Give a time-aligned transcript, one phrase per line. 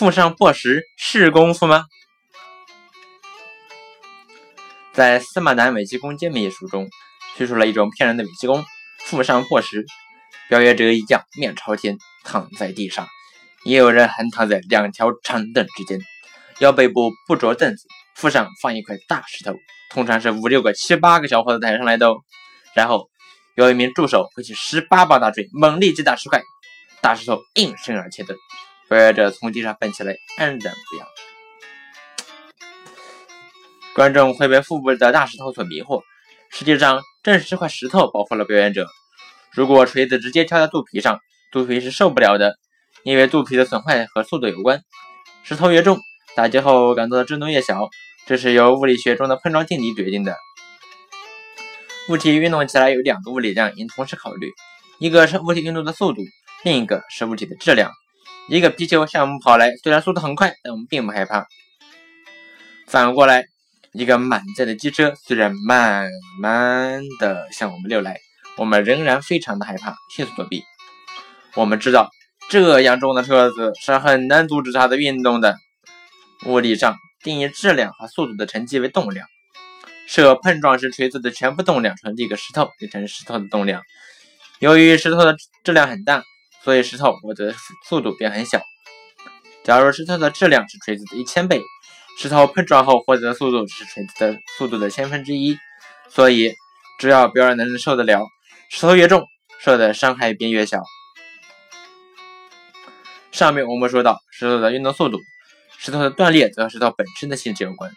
[0.00, 1.84] 附上破石是功夫吗？
[4.94, 6.88] 在司马南伪气功揭秘一书中，
[7.36, 8.64] 叙述了一种骗人的伪气功——
[9.04, 9.84] 附上破石。
[10.48, 13.06] 表演者一将面朝天躺在地上，
[13.62, 16.00] 也有人横躺在两条长凳之间，
[16.60, 19.54] 腰背部不着凳子，腹上放一块大石头，
[19.90, 22.16] 通常是五六个、七八个小伙子抬上来的哦。
[22.74, 23.10] 然后
[23.54, 26.40] 有一名助手挥起十八磅大锤，猛力击打石块，
[27.02, 28.34] 大石头应声而切断。
[28.90, 31.06] 表演者从地上蹦起来，安然无恙。
[33.94, 36.02] 观众会被腹部的大石头所迷惑，
[36.50, 38.88] 实际上正是这块石头保护了表演者。
[39.52, 41.20] 如果锤子直接敲在肚皮上，
[41.52, 42.56] 肚皮是受不了的，
[43.04, 44.82] 因为肚皮的损坏和速度有关。
[45.44, 46.00] 石头越重，
[46.34, 47.88] 打击后感到的震动越小，
[48.26, 50.34] 这是由物理学中的碰撞定理决定的。
[52.08, 54.50] 物体运动起来有两个物理量应同时考虑，
[54.98, 56.22] 一个是物体运动的速度，
[56.64, 57.92] 另一个是物体的质量。
[58.50, 61.46] 一个皮球向我们跑来，虽然速度很快，但我们并不害怕。
[62.88, 63.44] 反过来，
[63.92, 68.18] 一个满载的机车虽然慢慢的向我们溜来。
[68.56, 70.64] 我们仍然非常的害怕，迅速躲避。
[71.54, 72.10] 我们知道
[72.48, 75.56] 这样重的车子是很难阻止它的运动的。
[76.46, 79.28] 物理上定义质量和速度的乘积为动量，
[80.08, 83.80] 设碰撞时锤子的全部动量传递给石头，变成石头的动量。
[84.58, 86.24] 由于石头的质量很大，
[86.64, 87.54] 所以石头获得
[87.88, 88.60] 速度便很小。
[89.64, 91.60] 假如石头的质量是锤子的一千倍，
[92.18, 95.56] 石头碰撞后获得的速度是锤子的速度的千分之一。
[96.08, 96.54] 所以，
[96.98, 98.26] 只要表演能受得了。
[98.70, 99.24] 石头越重，
[99.60, 100.82] 受的伤害便越小。
[103.30, 105.18] 上面我们说到石头的运动速度，
[105.78, 107.92] 石头的断裂则和石头本身的性质有关。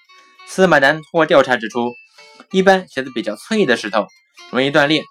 [0.45, 1.94] 司马南通过调查指出，
[2.52, 4.05] 一般鞋子比较脆的石头
[4.52, 5.02] 容易断裂，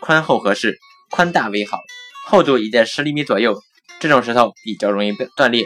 [0.00, 0.78] 宽厚合适，
[1.10, 1.78] 宽大为好，
[2.28, 3.60] 厚度也在十厘米左右，
[4.00, 5.64] 这种石头比较容易断裂。